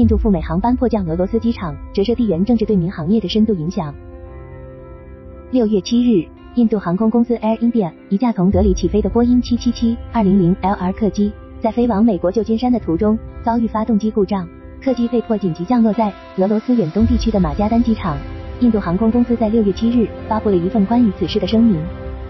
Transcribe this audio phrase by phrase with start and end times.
[0.00, 3.94] 印度赴美航班迫降俄罗斯机场，折射地缘政治对民航业的深度影响。
[5.50, 14.48] 六月七日，印度航空公司 Air India 一架从德里起飞的波音777-200 LR 客机，在飞往美国旧金山的途中遭遇发动机故障，
[14.82, 18.16] 客机被迫紧急降落在俄罗斯远东地区的马加丹机场。
[18.60, 21.78] 印度航空公司在六月七日发布了一份关于此事的声明。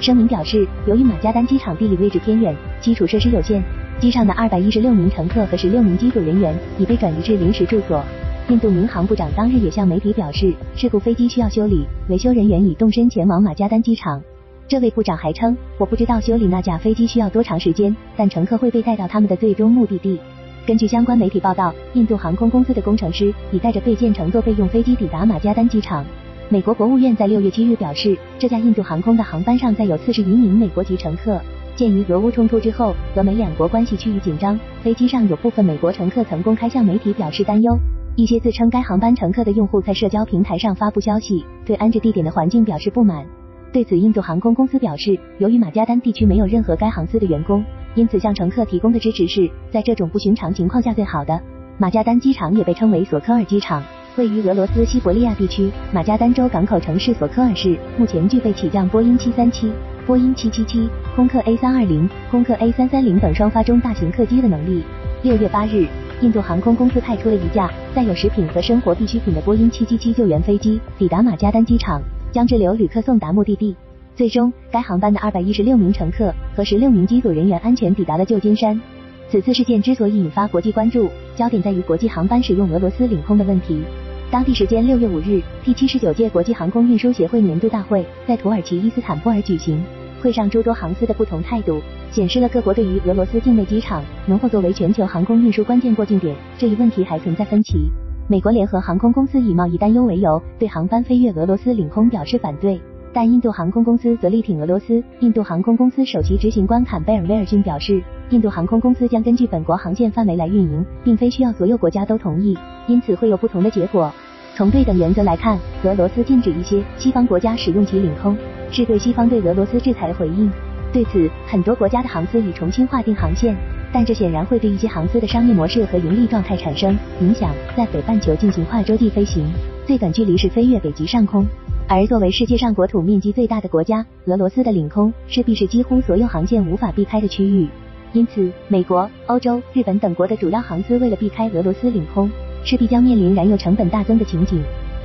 [0.00, 3.62] 声明表示，由于马加丹机场地理位置偏远，基础设施有限。
[4.00, 8.02] 机上的二百一十六名乘客和十六名机组人员已被转移至临时住所。
[8.48, 14.22] 印度民航部长当日也向媒体表示，事故飞机需要修理，维修人员已动身前往马加丹机场。
[14.68, 20.18] 这位部长还称，我不知道修理那架飞机需要多长时间，但乘客会被带到他们的最终目的地。
[20.64, 26.04] 根据相关媒体报道，印度航空公司的工程师已带着备件乘坐备用飞机抵达马加丹机场。
[26.48, 31.40] 美国国务院在六月七日表示，这架印度航空的航班上载有四十余名美国籍乘客。
[31.78, 37.72] 鉴于俄乌冲突之后，俄美两国关系趋于紧张，飞机上有部分美国乘客曾公开向媒体表示担忧。
[38.16, 43.24] 一些自称该航班乘客的用户在社交平台上发布消息，对安置地点的环境表示不满。
[43.72, 47.64] 对此，印度航空公司表示，由于马加丹地区没有任何该航司的员工，
[47.94, 51.40] 因此向乘客提供的支持是在这种不寻常情况下最好的。
[51.78, 53.80] 马加丹机场也被称为索科尔机场，
[54.16, 59.70] 位于俄罗斯西伯利亚地区马加丹州港口城市索科尔市，目前具备起降波音七三七。
[60.08, 64.82] 波音777、空客 A320、空客 A330 等双发中大型客机的能力。
[65.22, 65.86] 六月八日，
[66.22, 72.00] 印度航空公司派出了一架载有食品和生活必需品的波音777救援飞机抵达马加丹机场，
[72.32, 73.76] 将滞留旅客送达目的地。
[74.16, 78.80] 最终，该航班的二百一十六名乘客和十六名机组人员安全抵达了旧金山。
[79.28, 83.82] 此次事件之所以引发国际关注，焦点在于国际航班使用俄罗斯领空的问题。
[84.30, 89.82] 当地时间六月五日，第七十九届国际航空运输协会年度大会在土耳其伊斯坦布尔举行。
[90.20, 91.80] 会上诸多航司的不同态度，
[92.10, 97.90] 显示了各国对于俄罗斯境内机场能否作为全球航空运输关键过境点这一问题还存在分歧。
[98.28, 102.78] 美国联合航空公司以贸易担忧为由，对航班飞越俄罗斯领空表示反对，
[103.12, 105.02] 但印度航空公司则力挺俄罗斯。
[105.20, 112.54] 印度航空公司首席执行官坎贝尔威尔逊表示，印度航空公司将根据本国航线范围来运营，并非需要所有国家都同意，
[112.86, 114.12] 因此会有不同的结果。
[114.54, 118.36] 从对等原则来看，俄罗斯禁止一些西方国家使用其领空，
[118.70, 120.50] 是对西方对俄罗斯制裁的回应。
[120.92, 123.54] 对此，很多国家的航司已重新划定航线，
[123.92, 127.54] 但这显然会对一些航司的商业模式和盈利状态产生影响。
[127.76, 129.46] 在北半球进行跨洲际飞行，
[129.86, 131.44] 最短距离是飞越北极上空，
[131.86, 137.68] 而作为世界上国土面积最大的国家，俄罗斯的领空势必是几乎所有航线无法避开的区域。
[138.14, 142.30] 因此，美国、欧洲、日本等国的主要航司为了避开俄罗斯领空。
[142.64, 144.60] 势必将面临燃油成本大增的情景，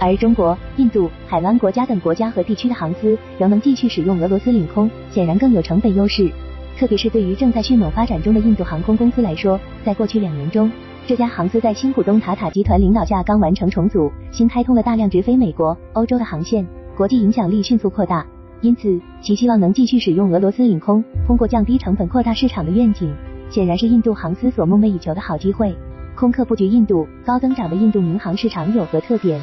[0.06, 6.30] 而中国、印度、海湾国家等国家和地区的航司仍能继续使用俄罗斯领空，显然更有成本优势。
[6.78, 10.69] 特别是对于正在迅猛发展中的印度航空公司来说，在过去两年中，
[11.08, 18.25] 这家航司在新股东塔塔集团领导下刚完成重组，新开通了大量直飞美国、欧洲的航线，国际影响力迅速扩大。
[18.59, 23.13] 因此，其希望能继续使用俄罗斯领空，通过降低成本扩大市场的愿景，
[23.50, 25.74] 显然是印度航司所梦寐以求的好机会。
[26.16, 29.40] 空客布局印度，高增长的印度民航市场有何特点？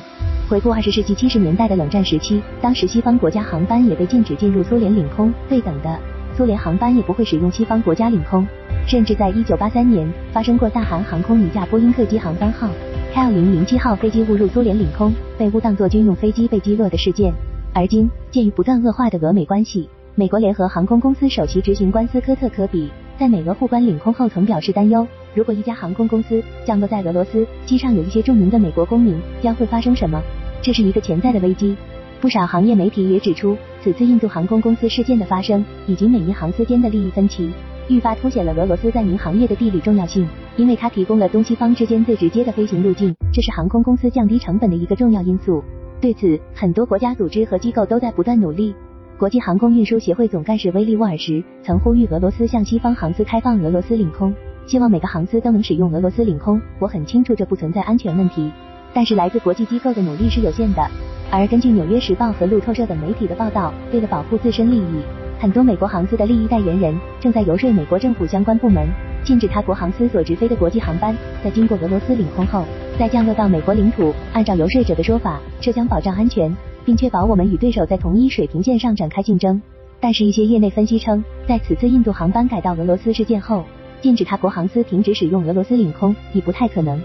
[0.50, 5.96] 回顾二十世纪七十年代的冷战时期，当时西方国家航班也被禁止进入苏联领空，对等的，
[6.36, 8.44] 苏联航班也不会使用西方国家领空。
[8.84, 12.68] 甚至在一九八三年，发生过大韩航空一架波音客机航班号
[13.14, 17.32] KL 零零七号飞机误入苏联领空，被误当作军用飞机被击落的事件。
[17.72, 25.06] 而今，鉴于不断恶化的俄美关系，美国联合航空公司首席执行官斯科特科比在美俄互关领空后曾表示担忧。
[25.32, 30.20] 如果一家航空公司降落在俄罗斯，机上有一些著名的美国公民，将会发生什么？
[30.62, 31.76] 这是一个潜在的危机。
[32.20, 37.50] 不少行业媒体也指出，此次印度航空公司事件的发生，以及美印航司间的利益分歧，
[37.88, 45.64] 愈发凸显了俄罗斯在民航业的地理重要性，因为它提供了东西方之间最直接的飞行路径，这是航空公司降低成本的一个重要因素。
[45.98, 48.74] 对此，很多国家组织和机构都在不断努力。
[49.18, 54.34] 国际航空运输协会总干事威利沃尔什曾呼吁俄罗斯向西方航司开放俄罗斯领空。
[54.66, 56.60] 希望每个航司都能使用俄罗斯领空。
[56.78, 58.50] 我很清楚这不存在安全问题，
[58.92, 60.86] 但是来自国际机构的努力是有限的。
[61.30, 65.02] 而根据《纽约时报》和路透社等媒体的报道，为了保护自身利益，
[65.38, 68.88] 很多美国航司的利益代言人正在游说美国政府相关部门，
[69.22, 72.64] 禁止他国航司所直飞的国际航班在经过俄罗斯领空后
[72.98, 74.12] 再降落到美国领土。
[74.32, 76.54] 按照游说者的说法，这将保障安全，
[76.84, 79.62] 并确保我们与对手在同一水平线上展开竞争。
[80.00, 83.64] 但是，一些业内分析称，在此次印度航班改到俄罗斯事件后。
[84.02, 86.98] 禁止他国航司停止使用俄罗斯领空已不太可能。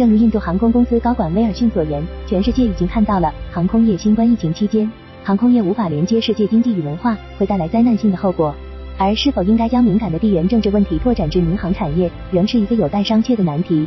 [0.00, 4.90] 正如印度航空公司高管威尔逊所言，全世界已经看到了航空业新冠疫情期间，
[5.22, 8.54] 航空业无法连接世界经济与文化会带来灾难性的后果。
[8.96, 13.86] 而是否应该将敏感的地缘政治问题拓展至民航产业，仍是一个有待商榷的难题。